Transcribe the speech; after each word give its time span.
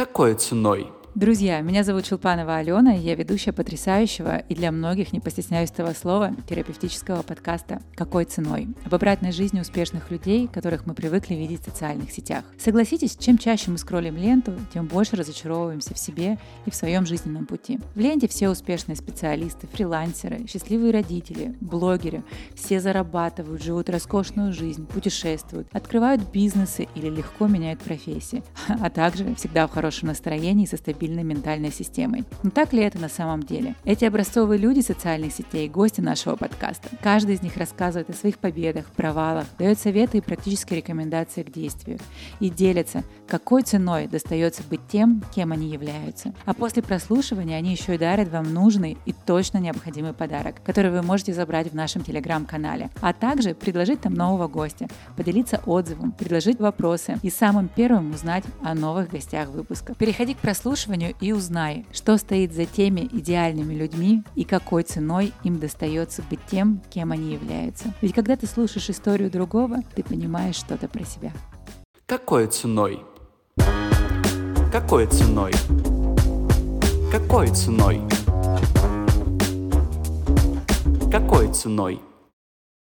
Какой 0.00 0.32
ценой? 0.34 0.90
Друзья, 1.16 1.60
меня 1.60 1.82
зовут 1.82 2.04
Чулпанова 2.04 2.58
Алена, 2.58 2.92
я 2.92 3.16
ведущая 3.16 3.52
потрясающего 3.52 4.38
и 4.38 4.54
для 4.54 4.70
многих, 4.70 5.12
не 5.12 5.18
постесняюсь 5.18 5.70
этого 5.70 5.92
слова, 5.92 6.32
терапевтического 6.48 7.22
подкаста 7.22 7.82
«Какой 7.96 8.24
ценой?» 8.26 8.68
об 8.84 8.94
обратной 8.94 9.32
жизни 9.32 9.60
успешных 9.60 10.12
людей, 10.12 10.46
которых 10.46 10.86
мы 10.86 10.94
привыкли 10.94 11.34
видеть 11.34 11.62
в 11.62 11.64
социальных 11.64 12.12
сетях. 12.12 12.44
Согласитесь, 12.58 13.16
чем 13.16 13.38
чаще 13.38 13.72
мы 13.72 13.78
скроллим 13.78 14.16
ленту, 14.16 14.54
тем 14.72 14.86
больше 14.86 15.16
разочаровываемся 15.16 15.94
в 15.94 15.98
себе 15.98 16.38
и 16.64 16.70
в 16.70 16.76
своем 16.76 17.04
жизненном 17.04 17.44
пути. 17.44 17.80
В 17.96 17.98
ленте 17.98 18.28
все 18.28 18.48
успешные 18.48 18.94
специалисты, 18.94 19.66
фрилансеры, 19.66 20.46
счастливые 20.46 20.92
родители, 20.92 21.56
блогеры, 21.60 22.22
все 22.54 22.78
зарабатывают, 22.78 23.64
живут 23.64 23.90
роскошную 23.90 24.52
жизнь, 24.52 24.86
путешествуют, 24.86 25.66
открывают 25.72 26.22
бизнесы 26.30 26.86
или 26.94 27.10
легко 27.10 27.48
меняют 27.48 27.80
профессии, 27.80 28.44
а 28.68 28.90
также 28.90 29.34
всегда 29.34 29.66
в 29.66 29.72
хорошем 29.72 30.06
настроении 30.06 30.64
и 30.64 30.68
со 30.68 30.76
стабильной 31.00 31.24
ментальной 31.24 31.72
системой. 31.72 32.24
Но 32.42 32.50
так 32.50 32.74
ли 32.74 32.82
это 32.82 32.98
на 32.98 33.08
самом 33.08 33.42
деле? 33.42 33.74
Эти 33.84 34.04
образцовые 34.04 34.58
люди 34.58 34.80
социальных 34.80 35.32
сетей– 35.32 35.66
гости 35.70 36.02
нашего 36.02 36.36
подкаста. 36.36 36.90
Каждый 37.02 37.36
из 37.36 37.42
них 37.42 37.56
рассказывает 37.56 38.10
о 38.10 38.12
своих 38.12 38.38
победах, 38.38 38.84
провалах, 38.96 39.46
дает 39.58 39.78
советы 39.78 40.18
и 40.18 40.20
практические 40.20 40.80
рекомендации 40.80 41.42
к 41.42 41.50
действию. 41.50 41.98
И 42.38 42.50
делится, 42.50 43.02
какой 43.26 43.62
ценой 43.62 44.08
достается 44.08 44.62
быть 44.68 44.80
тем, 44.92 45.24
кем 45.34 45.52
они 45.52 45.68
являются. 45.68 46.34
А 46.44 46.52
после 46.52 46.82
прослушивания 46.82 47.56
они 47.56 47.70
еще 47.70 47.94
и 47.94 47.98
дарят 47.98 48.28
вам 48.28 48.52
нужный 48.52 48.98
и 49.06 49.14
точно 49.14 49.56
необходимый 49.56 50.12
подарок, 50.12 50.56
который 50.62 50.90
вы 50.90 51.00
можете 51.00 51.32
забрать 51.32 51.70
в 51.70 51.74
нашем 51.74 52.02
телеграм-канале. 52.02 52.90
А 53.00 53.14
также 53.14 53.54
предложить 53.54 54.02
там 54.02 54.12
нового 54.12 54.48
гостя, 54.48 54.86
поделиться 55.16 55.62
отзывом, 55.64 56.12
предложить 56.12 56.60
вопросы 56.60 57.18
и 57.22 57.30
самым 57.30 57.68
первым 57.68 58.10
узнать 58.10 58.44
о 58.62 58.74
новых 58.74 59.08
гостях 59.08 59.48
выпуска. 59.48 59.94
Переходи 59.94 60.34
к 60.34 60.38
прослушиванию 60.38 60.89
прослушиванию 60.90 61.14
и 61.20 61.32
узнай, 61.32 61.86
что 61.92 62.16
стоит 62.16 62.52
за 62.52 62.66
теми 62.66 63.08
идеальными 63.12 63.74
людьми 63.74 64.22
и 64.34 64.44
какой 64.44 64.82
ценой 64.82 65.32
им 65.44 65.58
достается 65.58 66.22
быть 66.28 66.40
тем, 66.50 66.82
кем 66.90 67.12
они 67.12 67.32
являются. 67.32 67.94
Ведь 68.00 68.14
когда 68.14 68.36
ты 68.36 68.46
слушаешь 68.46 68.90
историю 68.90 69.30
другого, 69.30 69.78
ты 69.94 70.02
понимаешь 70.02 70.56
что-то 70.56 70.88
про 70.88 71.04
себя. 71.04 71.32
Какой 72.06 72.48
ценой? 72.48 73.02
Какой 74.72 75.06
ценой? 75.06 75.52
Какой 77.12 77.48
ценой? 77.48 78.00
Какой 81.10 81.52
ценой? 81.52 82.00